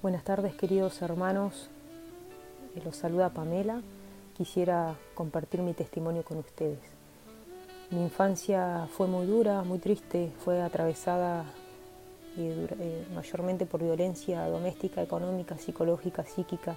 [0.00, 1.68] Buenas tardes queridos hermanos,
[2.76, 3.82] eh, los saluda Pamela,
[4.36, 6.78] quisiera compartir mi testimonio con ustedes.
[7.90, 11.44] Mi infancia fue muy dura, muy triste, fue atravesada
[12.36, 16.76] eh, eh, mayormente por violencia doméstica, económica, psicológica, psíquica,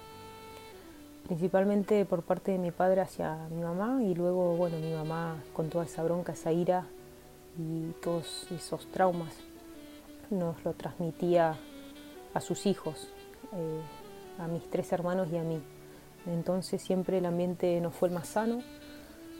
[1.24, 5.70] principalmente por parte de mi padre hacia mi mamá y luego, bueno, mi mamá con
[5.70, 6.86] toda esa bronca, esa ira
[7.58, 9.34] y todos esos traumas
[10.30, 11.56] nos lo transmitía
[12.34, 13.08] a sus hijos,
[13.52, 13.80] eh,
[14.38, 15.60] a mis tres hermanos y a mí.
[16.26, 18.62] Entonces siempre el ambiente no fue el más sano,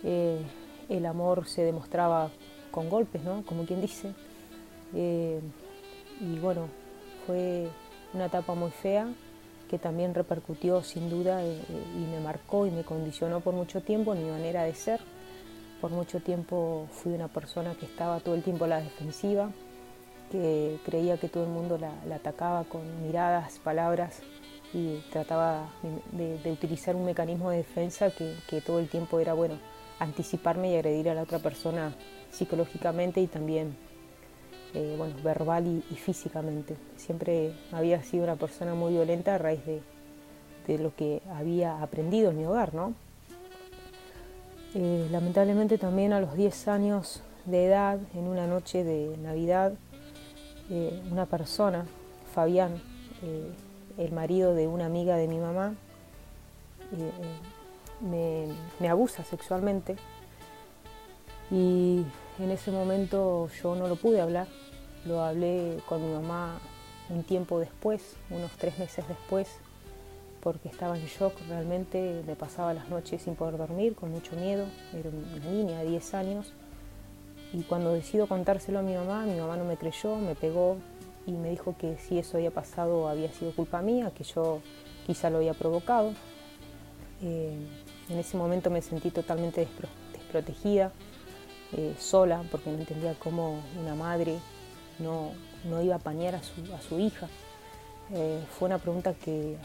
[0.03, 0.43] eh,
[0.89, 2.31] el amor se demostraba
[2.71, 3.45] con golpes, ¿no?
[3.47, 4.13] Como quien dice.
[4.95, 5.41] Eh,
[6.21, 6.69] y bueno,
[7.27, 7.69] fue
[8.13, 9.09] una etapa muy fea
[9.71, 14.23] que también repercutió sin duda y me marcó y me condicionó por mucho tiempo en
[14.23, 15.01] mi manera de ser.
[15.83, 19.51] Por mucho tiempo fui una persona que estaba todo el tiempo a la defensiva,
[20.31, 24.21] que creía que todo el mundo la, atacaba con miradas, palabras
[24.73, 25.67] y trataba
[26.13, 29.59] de, utilizar un mecanismo de defensa que, todo el tiempo era, bueno,
[29.99, 31.93] anticiparme y agredir a la otra persona
[32.31, 33.77] psicológicamente y también,
[34.75, 36.77] eh, bueno, verbal y, físicamente.
[36.97, 42.39] Siempre había sido una persona muy violenta a raíz de, lo que había aprendido en
[42.39, 42.95] mi hogar, ¿no?
[44.75, 49.75] Eh, lamentablemente también a los 10 años de edad, en una noche de Navidad,
[50.71, 51.85] eh, una persona,
[52.35, 52.81] Fabián,
[53.23, 53.53] eh,
[53.99, 55.75] el marido de una amiga de mi mamá,
[56.93, 58.49] eh,
[58.81, 59.97] me, abusa sexualmente
[61.51, 62.05] y
[62.39, 64.47] en ese momento yo no lo pude hablar,
[65.05, 66.59] lo hablé con mi mamá
[67.11, 69.49] un tiempo después, unos tres meses después,
[70.43, 74.67] porque estaba en shock realmente, me pasaba las noches sin poder dormir, con mucho miedo,
[74.93, 76.53] era una niña de 10 años
[77.53, 80.79] y cuando decido contárselo a mi mamá, mi mamá no me creyó, me pegó
[81.27, 84.61] y me dijo que si eso había pasado había sido culpa mía, que yo
[85.07, 86.13] quizá lo había provocado.
[87.23, 87.55] Eh,
[88.09, 89.69] en ese momento me sentí totalmente
[90.13, 90.93] desprotegida,
[91.73, 94.39] eh, sola, porque no entendía cómo una madre
[94.99, 95.33] no,
[95.83, 97.29] iba a apañar a su, hija.
[98.13, 99.57] Eh, fue una pregunta que,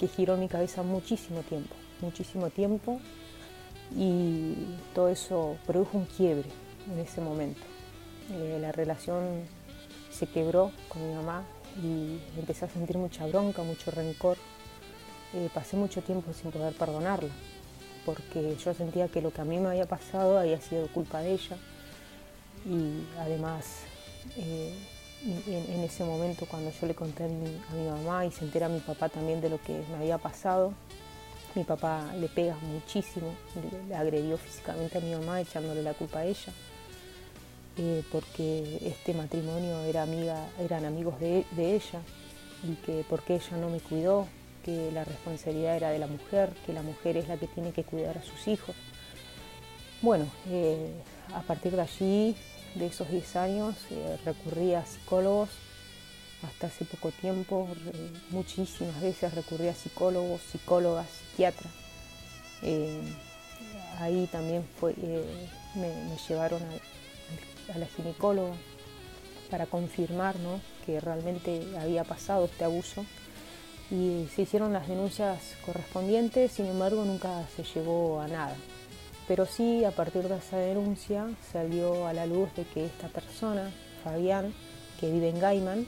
[0.00, 2.98] que giró mi cabeza muchísimo tiempo, muchísimo tiempo,
[3.94, 4.54] y
[4.94, 6.48] todo eso produjo un quiebre
[6.90, 7.60] en ese momento.
[8.32, 9.42] Eh, la relación
[10.10, 11.44] se quebró con mi mamá
[11.82, 14.38] y empecé a sentir mucha bronca, mucho rencor.
[15.34, 17.30] Eh, pasé mucho tiempo sin poder perdonarla,
[18.06, 21.32] porque yo sentía que lo que a mí me había pasado había sido culpa de
[21.32, 21.58] ella.
[22.64, 23.82] Y además,
[24.38, 24.74] eh,
[25.26, 29.08] en, ese momento cuando yo le conté a mi, mamá y se entera mi papá
[29.08, 30.72] también de lo que me había pasado,
[31.54, 33.34] mi papá le pega muchísimo,
[33.88, 36.52] le agredió físicamente a mi mamá echándole la culpa a ella.
[37.76, 42.02] Eh, porque este matrimonio era amiga, eran amigos de, ella
[42.62, 44.26] y que porque ella no me cuidó,
[44.64, 47.84] que la responsabilidad era de la mujer, que la mujer es la que tiene que
[47.84, 48.74] cuidar a sus hijos.
[50.02, 50.90] Bueno, eh,
[51.34, 52.36] a partir de allí,
[52.74, 55.50] de esos 10 años, eh, recurrí a psicólogos,
[56.42, 57.68] hasta hace poco tiempo,
[58.30, 61.72] muchísimas veces recurrí a psicólogos, psicólogas, psiquiatras.
[63.98, 64.94] ahí también fue,
[65.74, 67.00] me, me llevaron a
[67.74, 68.54] a la ginecóloga
[69.50, 70.36] para confirmar
[70.86, 73.04] que realmente había pasado este abuso
[73.90, 78.54] y se hicieron las denuncias correspondientes, sin embargo nunca se llegó a nada.
[79.30, 83.70] Pero sí, a partir de esa denuncia salió a la luz de que esta persona,
[84.02, 84.52] Fabián,
[84.98, 85.86] que vive en Gaiman,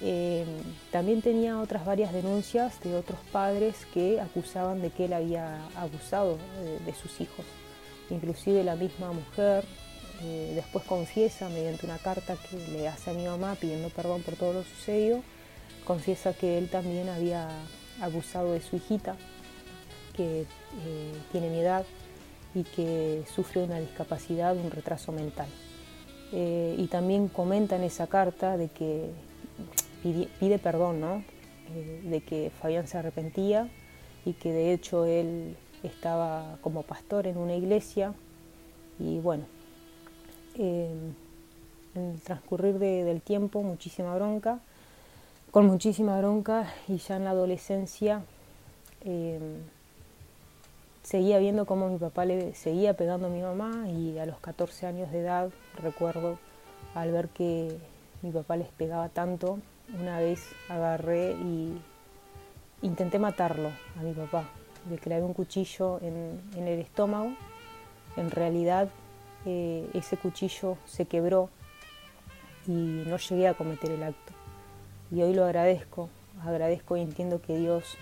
[0.00, 0.46] eh,
[0.90, 6.38] también tenía otras varias denuncias de otros padres que acusaban de que él había abusado
[6.86, 7.44] de, sus hijos.
[8.08, 9.66] Inclusive la misma mujer
[10.22, 14.36] eh, después confiesa mediante una carta que le hace a mi mamá pidiendo perdón por
[14.36, 15.22] todo lo sucedido,
[15.84, 17.46] confiesa que él también había
[18.00, 19.16] abusado de su hijita,
[20.16, 21.84] que eh, tiene mi edad
[22.54, 25.48] y que sufre una discapacidad, un retraso mental.
[26.32, 29.10] Eh, y también comenta en esa carta de que
[30.02, 31.24] pide, perdón, ¿no?
[32.04, 33.68] de que Fabián se arrepentía
[34.24, 38.12] y que de hecho él estaba como pastor en una iglesia
[38.98, 39.44] y bueno,
[40.56, 41.14] en
[41.94, 44.60] el transcurrir del tiempo muchísima bronca,
[45.50, 48.22] con muchísima bronca y ya en la adolescencia
[49.04, 49.62] em,
[51.02, 54.86] seguía viendo cómo mi papá le seguía pegando a mi mamá y a los 14
[54.86, 55.50] años de edad
[55.80, 56.38] recuerdo
[56.94, 57.76] al ver que
[58.22, 59.58] mi papá les pegaba tanto,
[59.98, 61.80] una vez agarré y
[62.82, 64.44] intenté matarlo a mi papá,
[64.88, 67.32] le clavé un cuchillo en, el estómago,
[68.16, 68.88] en realidad
[69.46, 71.48] eh, ese cuchillo se quebró
[72.66, 74.32] y no llegué a cometer el acto.
[75.10, 76.08] Y hoy lo agradezco
[76.46, 77.96] agradezco y entiendo que Dios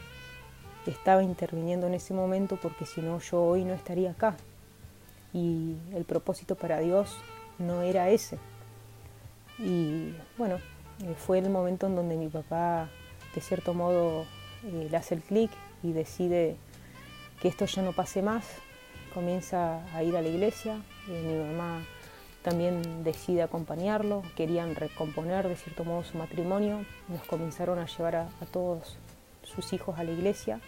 [0.90, 4.36] estaba interviniendo en ese momento porque si no yo hoy no estaría acá.
[5.32, 7.16] Y el propósito para Dios
[7.58, 8.38] no era ese.
[9.58, 10.56] Y bueno,
[11.02, 12.88] eh, fue el momento en donde mi papá
[13.34, 14.24] de cierto modo
[14.64, 15.50] eh, le hace el clic
[15.82, 16.56] y decide
[17.40, 18.44] que esto ya no pase más.
[19.14, 21.82] Comienza a ir a la iglesia, eh, mi mamá
[22.42, 28.28] también decide acompañarlo, querían recomponer de cierto modo su matrimonio, nos comenzaron a llevar a,
[28.52, 28.96] todos
[29.54, 30.60] sus hijos a la iglesia,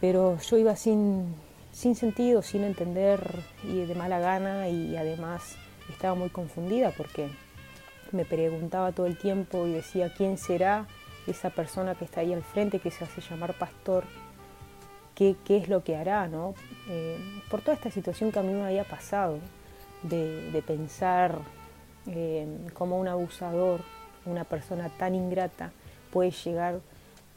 [0.00, 1.34] pero yo iba sin,
[1.72, 3.20] sin sentido, sin entender
[3.64, 5.56] y de mala gana y además
[5.90, 7.28] estaba muy confundida porque
[8.12, 10.86] me preguntaba todo el tiempo y decía quién será
[11.26, 14.04] esa persona que está ahí al frente, que se hace llamar pastor,
[15.14, 16.54] qué, qué es lo que hará, ¿no?
[16.88, 17.18] Eh,
[17.50, 19.38] por toda esta situación que a mí me había pasado
[20.02, 21.38] de, pensar
[22.06, 23.80] eh, como un abusador,
[24.24, 25.72] una persona tan ingrata,
[26.12, 26.80] puede llegar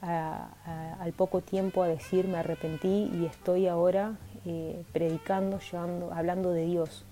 [0.01, 6.65] al poco tiempo a decir me arrepentí y estoy ahora eh, predicando, llevando, hablando de
[6.65, 7.05] Dios.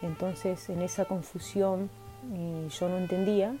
[0.00, 1.90] Entonces en esa confusión
[2.78, 3.54] yo no entendía,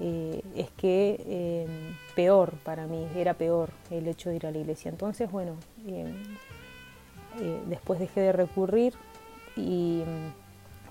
[0.00, 1.66] eh, es que
[2.14, 4.90] peor para mí, era peor el hecho de ir a la iglesia.
[4.90, 5.56] Entonces, bueno,
[7.66, 8.94] después dejé de recurrir
[9.56, 10.02] y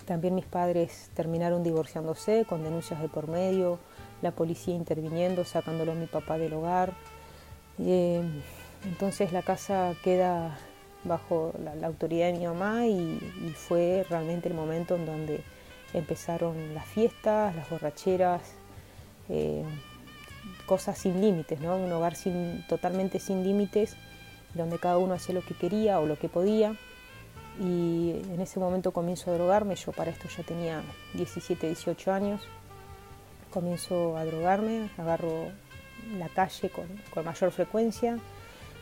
[0.06, 3.80] también mis padres terminaron divorciándose con denuncias de por medio,
[4.22, 6.94] la policía interviniendo, sacándolo a mi papá del hogar.
[7.80, 8.22] Eh,
[8.86, 10.58] entonces la casa queda
[11.04, 13.20] bajo la, autoridad de mi mamá y,
[13.56, 15.42] fue realmente el momento en donde
[15.94, 18.42] empezaron las fiestas, las borracheras,
[19.30, 19.64] eh,
[20.66, 21.78] cosas sin límites, ¿no?
[21.78, 23.96] un hogar sin, totalmente sin límites,
[24.54, 26.76] donde cada uno hacía lo que quería o lo que podía
[27.60, 30.84] y en ese momento comienzo a drogarme, yo para esto ya tenía
[31.14, 32.42] 17, 18 años,
[33.52, 35.52] comienzo a drogarme, agarro
[36.18, 38.18] la calle con, mayor frecuencia,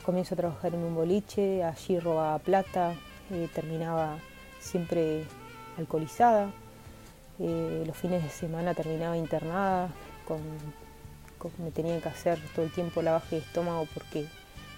[0.06, 2.94] comienzo a trabajar en un boliche, allí robaba plata,
[3.31, 4.18] eh, terminaba
[4.60, 5.25] siempre
[5.77, 6.51] alcoholizada,
[7.39, 9.89] eh, los fines de semana terminaba internada,
[10.27, 10.42] con,
[11.57, 14.27] me tenían que hacer todo el tiempo lavaje de estómago porque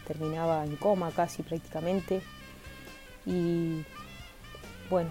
[0.07, 2.21] terminaba en coma casi prácticamente.
[3.25, 3.83] Y
[4.89, 5.09] bueno,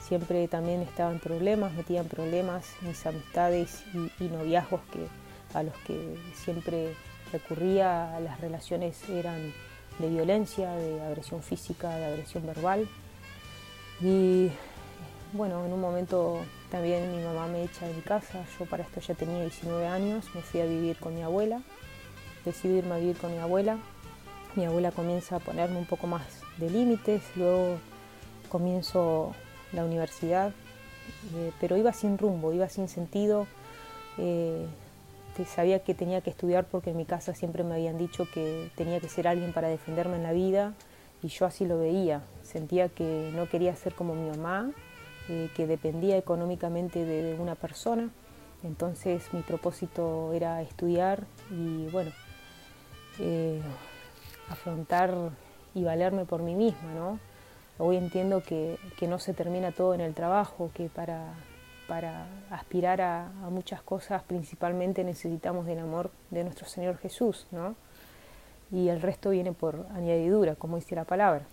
[0.00, 3.84] siempre también estaba en problemas, metía en problemas mis amistades
[4.20, 5.06] y, noviazgos que,
[5.54, 6.94] a los que siempre
[7.32, 9.52] recurría, las relaciones eran
[9.98, 12.88] de violencia, de agresión física, de agresión verbal.
[14.00, 14.50] Y
[15.32, 16.40] bueno, en un momento
[16.70, 20.26] también mi mamá me echa de mi casa, yo para esto ya tenía 19 años,
[20.34, 21.62] me fui a vivir con mi abuela,
[22.44, 23.78] decidí irme a vivir con mi abuela,
[24.54, 26.22] mi abuela comienza a ponerme un poco más
[26.58, 27.78] de límites, luego
[28.48, 29.34] comienzo
[29.72, 30.52] la universidad,
[31.34, 33.46] eh, pero iba sin rumbo, iba sin sentido.
[34.18, 34.66] Eh,
[35.44, 39.00] sabía que tenía que estudiar porque en mi casa siempre me habían dicho que tenía
[39.00, 40.74] que ser alguien para defenderme en la vida
[41.22, 42.22] y yo así lo veía.
[42.42, 44.72] Sentía que no quería ser como mi mamá,
[45.28, 48.10] eh, que dependía económicamente de, una persona.
[48.62, 52.10] Entonces mi propósito era estudiar y bueno,
[54.48, 55.14] afrontar
[55.74, 57.20] y valerme por mí misma, ¿no?
[57.78, 61.34] Hoy entiendo que, no se termina todo en el trabajo, que para,
[61.88, 67.74] para aspirar a, muchas cosas principalmente necesitamos del amor de nuestro Señor Jesús, ¿no?
[68.70, 71.44] Y el resto viene por añadidura, como dice la palabra.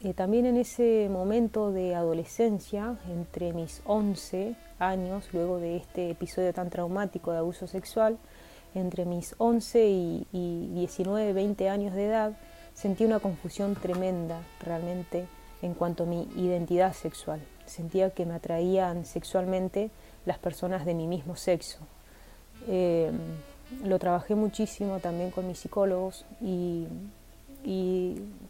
[0.00, 6.54] Eh, también en ese momento de adolescencia, entre mis 11 años, luego de este episodio
[6.54, 8.16] tan traumático de abuso sexual,
[8.74, 12.32] entre mis 11 y, y 19, 20 años de edad,
[12.78, 15.26] Sentí una confusión tremenda realmente
[15.62, 17.40] en cuanto a mi identidad sexual.
[17.68, 19.90] Sentía que me atraían sexualmente
[20.26, 21.78] las personas de mi mismo sexo.
[22.66, 23.10] Eh,
[23.84, 26.86] lo trabajé muchísimo también con mis psicólogos y,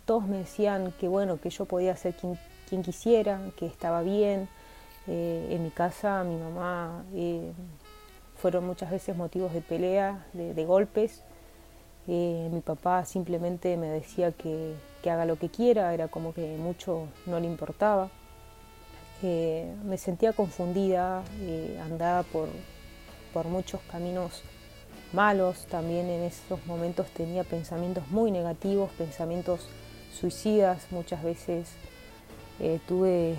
[0.04, 4.48] todos me decían que bueno, que yo podía ser quien, quisiera, que estaba bien.
[5.06, 7.52] Eh, en mi casa mi mamá eh,
[8.36, 11.22] fueron muchas veces motivos de pelea, de golpes,
[12.10, 17.06] eh, mi papá simplemente me decía que, haga lo que quiera, era como que mucho
[17.26, 18.10] no le importaba.
[19.22, 22.48] Eh, me sentía confundida, eh, andaba por,
[23.32, 24.42] por muchos caminos
[25.12, 29.68] malos, también en esos momentos tenía pensamientos muy negativos, pensamientos
[30.12, 31.68] suicidas, muchas veces
[32.88, 33.36] tuve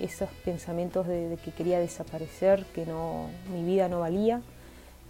[0.00, 4.42] esos pensamientos de, que quería desaparecer, que no, mi vida no valía,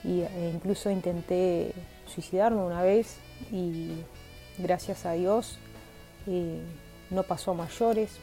[0.04, 1.74] y, e incluso intenté
[2.06, 3.18] suicidarme una vez
[3.52, 3.90] y
[4.58, 5.58] gracias a Dios
[6.26, 6.60] eh,
[7.10, 8.18] no pasó a mayores,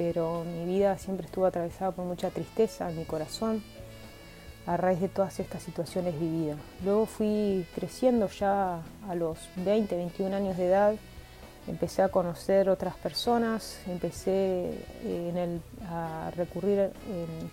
[0.00, 3.62] pero mi vida siempre estuvo atravesada por mucha tristeza en mi corazón.
[4.66, 6.56] a raíz de todas estas situaciones vividas.
[6.84, 10.94] Luego fui creciendo ya a los 20, 21 años de edad,
[11.66, 15.58] empecé a conocer otras personas, empecé eh,
[15.90, 16.92] a recurrir,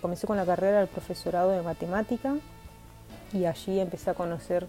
[0.02, 2.36] comencé con la carrera del profesorado de matemática
[3.34, 4.68] y allí empecé a conocer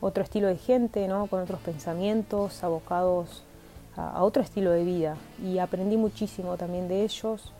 [0.00, 1.26] otro estilo de gente, ¿no?
[1.26, 3.44] con otros pensamientos, abocados
[3.96, 7.52] a otro estilo de vida y aprendí muchísimo también de ellos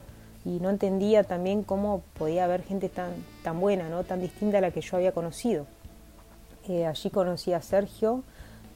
[0.45, 3.13] y no entendía también cómo podía haber gente tan,
[3.43, 4.03] tan buena, ¿no?
[4.05, 5.67] tan distinta a la que yo había conocido.
[6.69, 8.23] Eh, allí conocí a Sergio,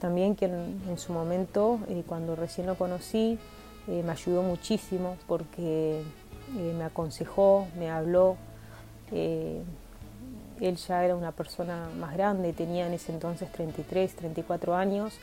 [0.01, 3.39] también que en, su momento, eh, cuando recién lo conocí,
[3.89, 6.03] eh, me ayudó muchísimo porque
[6.53, 8.37] me aconsejó, me habló.
[9.11, 15.19] él ya era una persona más grande, tenía en ese entonces 33, 34 años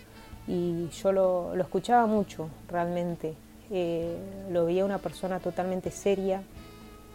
[0.47, 3.35] y yo lo, lo escuchaba mucho realmente.
[3.75, 4.15] Eh,
[4.51, 6.43] lo veía una persona totalmente seria,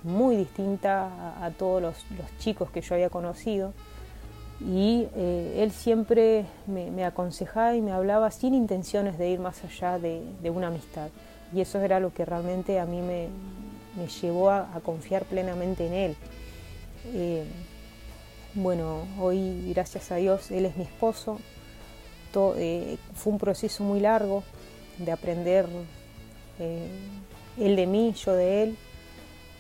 [0.02, 1.97] muy distinta a, todos los,
[2.38, 3.73] chicos que yo había conocido.
[4.61, 9.99] Y eh, él siempre me, aconsejaba y me hablaba sin intenciones de ir más allá
[9.99, 11.11] de, una amistad.
[11.54, 13.28] Y eso era lo que realmente a mí me,
[14.20, 16.16] llevó a, confiar plenamente en él.
[17.14, 17.44] Eh,
[18.54, 21.38] bueno, hoy gracias a Dios él es mi esposo.
[22.32, 24.42] Fue un proceso muy largo
[24.99, 25.66] de aprender
[26.58, 26.88] eh,
[27.58, 28.76] él de mí, yo de él,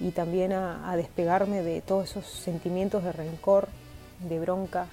[0.00, 3.68] y también a, despegarme de todos esos sentimientos de rencor,
[4.20, 4.86] de bronca,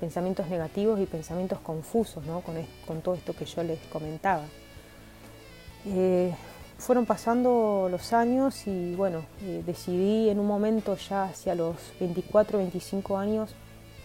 [0.00, 2.42] pensamientos negativos y pensamientos confusos ¿no?
[2.42, 4.44] con, todo esto que yo les comentaba.
[5.86, 6.34] Eh,
[6.78, 12.58] fueron pasando los años y bueno, eh, decidí en un momento ya hacia los 24,
[12.58, 13.54] 25 años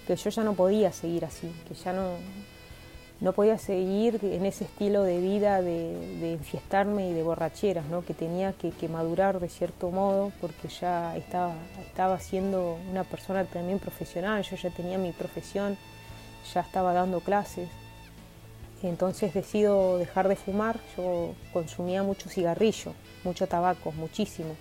[0.08, 2.16] que yo ya no podía seguir así, que ya no,
[3.22, 8.04] no podía seguir en ese estilo de vida de, enfiestarme y de borracheras, ¿no?
[8.04, 11.54] que tenía que, madurar de cierto modo porque ya estaba,
[11.86, 15.78] estaba siendo una persona también profesional, yo ya tenía mi profesión,
[16.52, 17.70] ya estaba dando clases.
[18.82, 24.56] Entonces decido dejar de fumar, yo consumía mucho cigarrillo, mucho tabaco, muchísimo,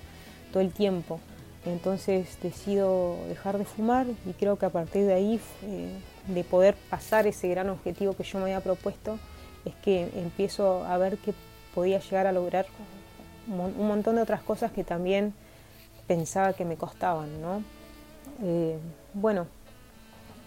[0.52, 1.19] todo el tiempo.
[1.64, 6.77] Entonces decido dejar de fumar y creo que a partir de ahí eh, de poder
[6.89, 9.19] pasar ese gran objetivo que yo me había propuesto,
[9.65, 11.35] es que empiezo a ver que
[11.75, 12.67] podía llegar a lograr
[13.49, 15.35] un montón de otras cosas que también
[16.07, 17.29] pensaba que me costaban.
[18.43, 18.79] Eh,
[19.15, 19.47] bueno,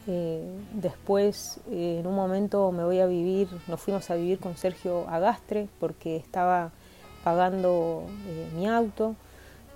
[0.07, 4.57] eh, después eh, en un momento me voy a vivir, nos fuimos a vivir con
[4.57, 6.71] Sergio Agastre porque estaba
[7.23, 8.05] pagando
[8.55, 9.15] mi auto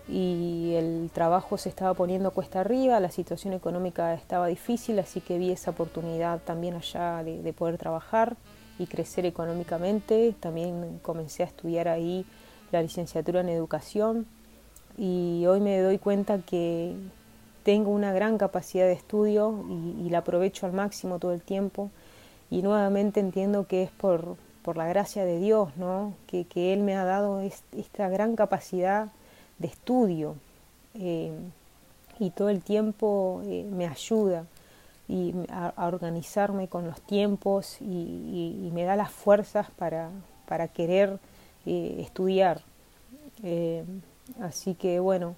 [0.09, 5.37] y el trabajo se estaba poniendo cuesta arriba, la situación económica estaba difícil, así que
[5.37, 8.37] vi esa oportunidad también allá de, poder trabajar
[8.79, 10.33] y crecer económicamente.
[10.39, 12.25] También comencé a estudiar ahí
[12.71, 14.27] la licenciatura en educación
[14.97, 16.95] y hoy me doy cuenta que
[17.63, 19.65] tengo una gran capacidad de estudio
[19.99, 21.91] y, la aprovecho al máximo todo el tiempo
[22.49, 26.13] y nuevamente entiendo que es por, por la gracia de Dios, ¿no?
[26.27, 29.09] que, que Él me ha dado esta gran capacidad
[29.59, 30.35] de estudio
[30.95, 31.31] eh,
[32.19, 34.45] y todo el tiempo eh, me ayuda
[35.07, 40.09] y a, organizarme con los tiempos y, me da las fuerzas para,
[40.47, 41.17] para querer
[41.65, 42.61] eh, estudiar.
[44.41, 45.35] así que bueno,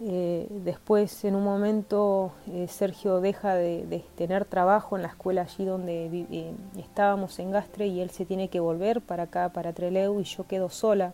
[0.00, 2.32] después en un momento
[2.68, 8.00] Sergio deja de, de, tener trabajo en la escuela allí donde estábamos en Gastre y
[8.00, 11.12] él se tiene que volver para acá, para Treleu y yo quedo sola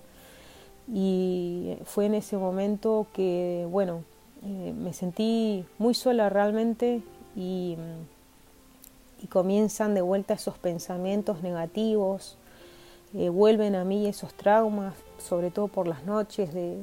[0.93, 4.05] y fue en ese momento que, bueno,
[4.47, 7.01] eh, me sentí muy sola realmente
[7.35, 7.77] y,
[9.23, 12.37] y, comienzan de vuelta esos pensamientos negativos,
[13.15, 16.83] eh, vuelven a mí esos traumas, sobre todo por las noches, de,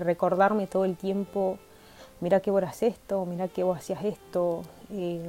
[0.00, 1.58] recordarme todo el tiempo,
[2.20, 5.20] mira que vos esto, mira que vos hacías esto, eh,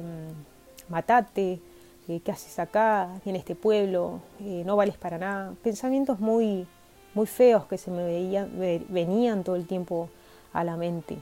[0.88, 1.60] matate,
[2.06, 4.20] ¿qué haces acá, en este pueblo?
[4.40, 5.54] no vales para nada.
[5.62, 6.66] Pensamientos muy
[7.14, 8.50] muy feos que se me veían,
[8.88, 10.08] venían todo el tiempo
[10.52, 11.18] a la mente.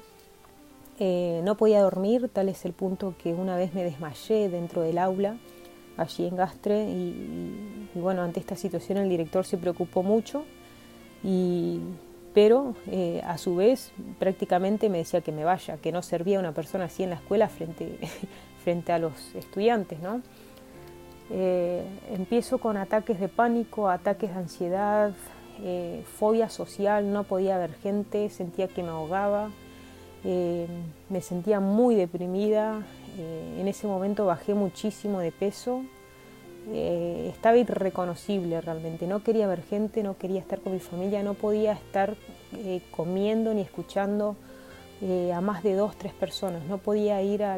[1.01, 4.99] Eh, no podía dormir, tal es el punto que una vez me desmayé dentro del
[4.99, 5.37] aula,
[5.97, 10.45] allí en Gastre, y, bueno, ante esta situación el director se preocupó mucho,
[11.23, 11.81] y,
[12.35, 16.53] pero eh, a su vez prácticamente me decía que me vaya, que no servía una
[16.53, 17.99] persona así en la escuela frente,
[18.65, 20.21] frente a los estudiantes, ¿no?
[21.31, 25.13] Eh, empiezo con ataques de pánico, ataques de ansiedad,
[25.61, 29.51] eh, fobia social, no podía ver gente, sentía que me ahogaba,
[30.25, 30.69] eh,
[31.09, 32.83] me sentía muy deprimida,
[33.19, 35.83] eh, en ese momento bajé muchísimo de peso,
[36.71, 41.73] estaba irreconocible realmente, no quería ver gente, no quería estar con mi familia, no podía
[41.73, 42.15] estar
[42.91, 44.37] comiendo ni escuchando
[45.35, 46.63] a más de dos, tres personas.
[46.65, 47.57] No podía ir a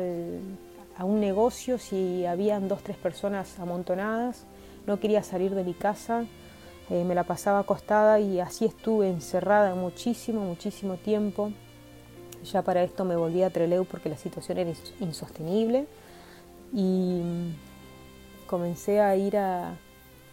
[1.04, 4.45] un negocio si habían dos, tres personas amontonadas.
[4.87, 6.26] No quería salir de mi casa.
[6.91, 11.53] Eh, me la pasaba acostada y así estuve encerrada muchísimo, muchísimo tiempo.
[12.45, 15.87] Ya para esto me volví a Treleu porque la situación era insostenible
[16.73, 17.23] y
[18.49, 19.77] comencé a ir a,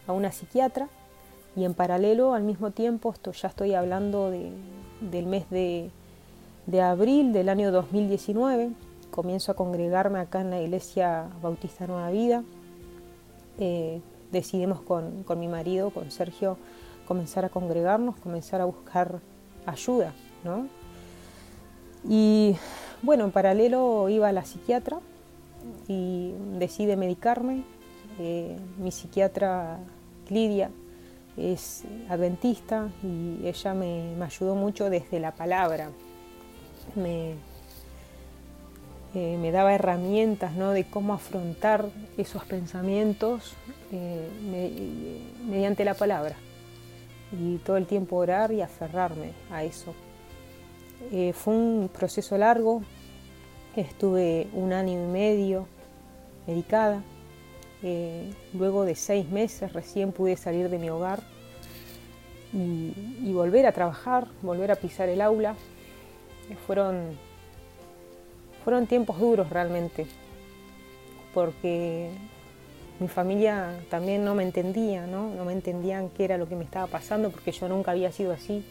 [0.08, 0.88] una psiquiatra
[1.56, 5.92] y en paralelo al mismo tiempo, esto ya estoy hablando del mes de,
[6.82, 8.72] abril del año 2019,
[9.12, 12.44] comienzo a congregarme acá en la iglesia Bautista Nueva Vida.
[13.60, 16.58] Eh, decidimos con, con, mi marido, con Sergio,
[17.08, 19.20] comenzar a congregarnos, comenzar a buscar
[19.66, 20.14] ayuda.
[20.44, 20.68] ¿no?
[22.08, 22.56] Y
[23.02, 25.00] bueno, en paralelo iba a la psiquiatra
[25.88, 27.64] y decide medicarme.
[28.20, 29.80] Eh, mi psiquiatra
[30.30, 30.72] Lidia
[31.36, 35.90] es adventista y ella me, ayudó mucho desde la palabra.
[36.96, 37.36] Me,
[39.18, 40.72] eh, me daba herramientas ¿no?
[40.72, 43.56] de cómo afrontar esos pensamientos
[43.92, 44.30] eh,
[45.46, 46.36] mediante la palabra.
[47.32, 49.94] Y todo el tiempo orar y aferrarme a eso.
[51.34, 52.84] fue un proceso largo,
[53.78, 55.68] Estuve un año y medio
[56.48, 57.04] medicada.
[57.84, 61.22] Eh, luego de seis meses recién pude salir de mi hogar
[62.52, 65.56] y, volver a trabajar, volver a pisar el aula.
[66.66, 67.20] fueron,
[68.68, 70.06] fueron tiempos duros realmente,
[71.34, 72.10] porque
[73.00, 75.34] mi familia también no me entendía, ¿no?
[75.34, 78.34] no me entendían qué era lo que me estaba pasando, porque yo nunca había sido
[78.34, 78.66] así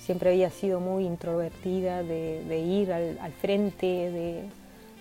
[0.00, 4.48] siempre había sido muy introvertida, de, ir al, frente,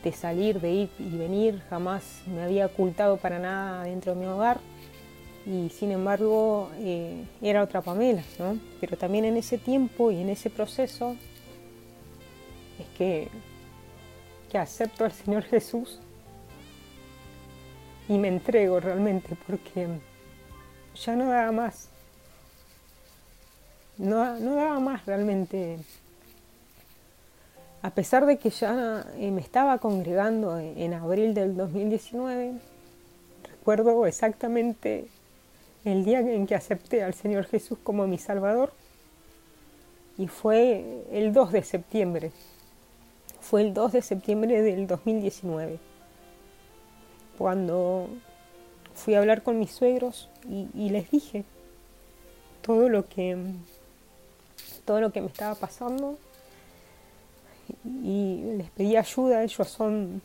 [0.04, 4.26] de, salir, de ir y venir, jamás me había ocultado para nada dentro de mi
[4.26, 4.60] hogar
[5.46, 8.60] y sin embargo eh, era otra Pamela, ¿no?
[8.82, 11.16] Pero también en ese tiempo y en ese proceso
[12.80, 13.30] es que,
[14.52, 16.00] que acepto al Señor Jesús
[18.08, 19.88] y me entrego realmente porque
[20.96, 21.90] ya no daba más
[23.98, 25.80] no, no daba más realmente.
[27.82, 32.54] A pesar de que ya eh, me estaba congregando en abril del 2019,
[33.44, 35.08] recuerdo exactamente
[35.84, 38.74] el día en que acepté al Señor Jesús como mi Salvador
[40.18, 42.32] y fue el 2 de septiembre.
[43.50, 45.80] Fue el 2 de septiembre del 2019,
[47.38, 48.10] cuando
[48.96, 51.44] fui a hablar con mis suegros y les dije
[52.62, 53.38] todo lo que
[54.86, 56.18] todo lo que me estaba pasando
[57.84, 59.44] y les pedí ayuda.
[59.44, 60.22] Ellos son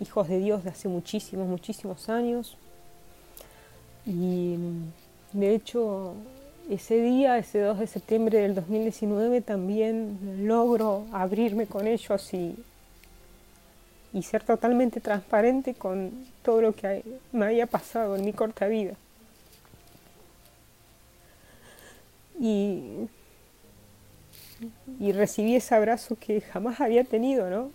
[0.00, 2.56] hijos de Dios de hace muchísimos, muchísimos años.
[4.06, 4.56] Y
[5.32, 6.14] de hecho,
[6.70, 12.56] ese día, ese 2 de septiembre del 2019, también logro abrirme con ellos y,
[14.12, 17.02] y ser totalmente transparente con todo lo que
[17.32, 18.94] me había pasado en mi corta vida.
[22.38, 23.08] Y
[24.98, 27.70] y recibí ese abrazo que jamás había tenido, ¿no?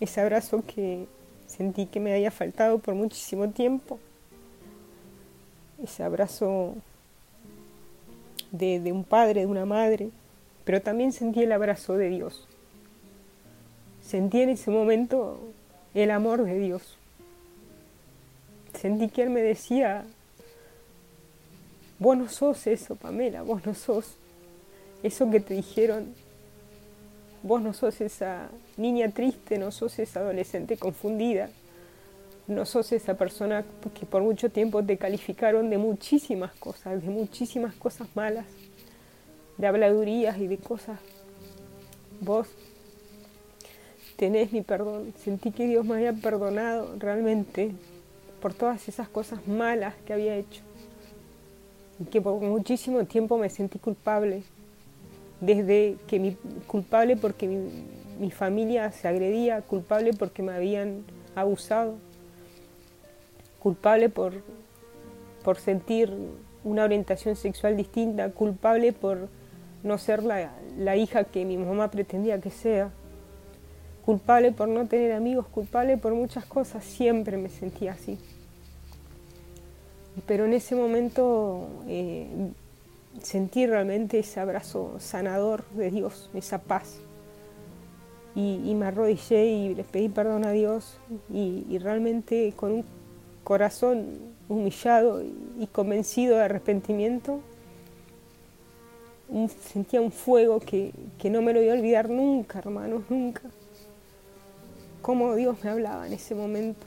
[0.00, 1.06] Ese abrazo que
[1.46, 3.98] sentí que me había faltado por muchísimo tiempo.
[5.86, 6.74] Ese abrazo
[8.50, 10.10] de, de un padre, de una madre,
[10.64, 12.48] pero también sentí el abrazo de Dios.
[14.02, 15.38] Sentí en ese momento
[15.94, 16.96] el amor de Dios.
[18.74, 20.04] Sentí que Él me decía,
[22.00, 24.16] vos no sos eso, Pamela, vos no sos
[25.04, 26.12] eso que te dijeron,
[27.44, 31.48] vos no sos esa niña triste, no sos esa adolescente confundida,
[32.48, 33.64] no sos esa persona
[33.98, 38.46] que por mucho tiempo te calificaron de muchísimas cosas, de muchísimas cosas malas,
[39.58, 41.00] de habladurías y de cosas.
[42.20, 42.48] Vos
[44.16, 47.72] tenés mi perdón, sentí que Dios me había perdonado realmente
[48.40, 50.62] por todas esas cosas malas que había hecho.
[51.98, 54.42] Y que por muchísimo tiempo me sentí culpable.
[55.40, 57.48] Desde que mi culpable porque
[58.18, 61.04] mi, familia se agredía, culpable porque me habían
[61.34, 61.96] abusado,
[63.60, 64.34] culpable por,
[65.42, 66.12] por sentir
[66.64, 69.28] una orientación sexual distinta, culpable por
[69.82, 72.90] no ser la, la, hija que mi mamá pretendía que sea,
[74.04, 78.18] culpable por no tener amigos, culpable por muchas cosas, siempre me sentía así.
[80.26, 82.26] Pero en ese momento eh,
[83.22, 87.00] sentí realmente ese abrazo sanador de Dios, esa paz.
[88.34, 90.98] Y, me arrodillé y les pedí perdón a Dios
[91.32, 92.84] y, realmente con un
[93.46, 94.08] corazón
[94.48, 97.38] humillado y convencido de arrepentimiento,
[99.72, 103.42] sentía un fuego que, que no me lo voy a olvidar nunca, hermanos, nunca.
[105.00, 106.84] Cómo Dios me hablaba en ese momento.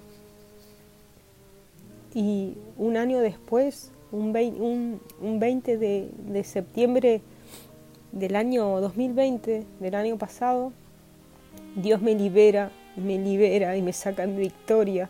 [2.13, 7.21] Y un año después, un 20, de, septiembre
[8.11, 10.73] del año 2020, del año pasado,
[11.77, 15.09] Dios me libera, me libera y me saca en victoria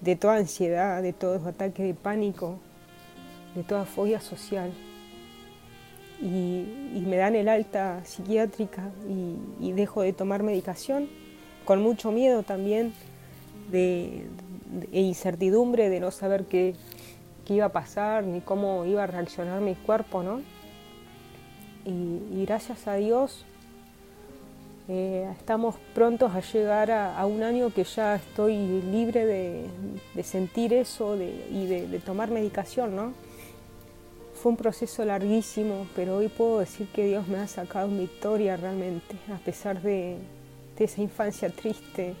[0.00, 2.58] de toda ansiedad, de todo ataque de pánico,
[3.54, 4.72] de toda fobia social.
[6.20, 8.90] Y, me dan el alta psiquiátrica
[9.60, 11.08] y, dejo de tomar medicación,
[11.64, 12.92] con mucho miedo también
[13.70, 14.26] de,
[14.92, 16.74] e incertidumbre de no saber qué,
[17.48, 20.40] iba a pasar ni cómo iba a reaccionar mi cuerpo, ¿no?
[21.84, 23.44] Y, gracias a Dios
[24.90, 28.56] estamos prontos a llegar a, un año que ya estoy
[28.90, 33.12] libre de, sentir eso y de, tomar medicación, ¿no?
[34.34, 38.56] Fue un proceso larguísimo, pero hoy puedo decir que Dios me ha sacado en victoria
[38.56, 40.18] realmente, a pesar de
[40.78, 42.14] esa infancia triste,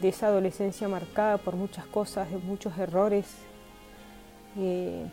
[0.00, 3.26] de esa adolescencia marcada por muchas cosas, de muchos errores,
[4.58, 5.04] eh,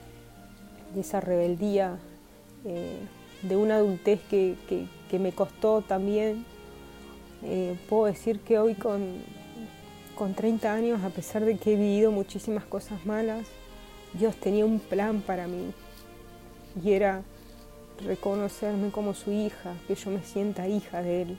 [0.93, 1.97] de esa rebeldía,
[2.65, 2.99] eh,
[3.41, 4.55] de una adultez que,
[5.11, 6.45] me costó también.
[7.43, 9.21] Eh, puedo decir que hoy con,
[10.15, 13.47] con 30 años, a pesar de que he vivido muchísimas cosas malas,
[14.13, 15.71] Dios tenía un plan para mí.
[16.83, 17.23] Y era
[18.05, 21.37] reconocerme como su hija, que yo me sienta hija de Él.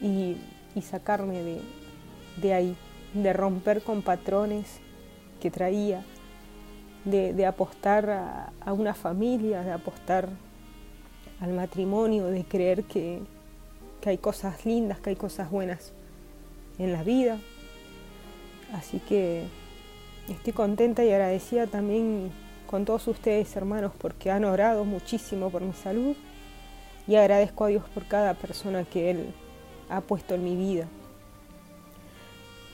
[0.00, 0.36] Y,
[0.74, 1.60] y sacarme de,
[2.40, 2.76] de ahí,
[3.14, 4.80] de romper con patrones
[5.40, 6.04] que traía,
[7.04, 10.28] de, apostar a, una familia, de apostar
[11.40, 13.20] al matrimonio, de creer que,
[14.02, 15.92] que hay cosas lindas, que hay cosas buenas
[16.78, 17.38] en la vida.
[18.74, 19.44] Así que
[20.28, 22.30] estoy contenta y agradecida también
[22.66, 26.14] con todos ustedes, hermanos, porque han orado muchísimo por mi salud
[27.06, 29.32] y agradezco a Dios por cada persona que Él
[29.88, 30.86] ha puesto en mi vida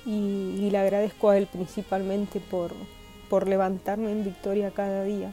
[0.08, 2.72] y, le agradezco a Él principalmente por,
[3.28, 5.32] por levantarme en victoria cada día.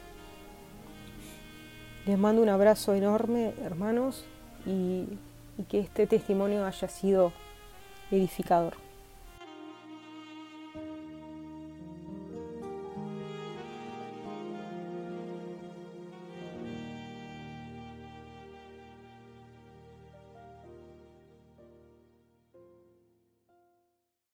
[2.05, 4.25] Les mando un abrazo enorme, hermanos,
[5.57, 7.31] y que este testimonio haya sido
[8.11, 8.84] edificador.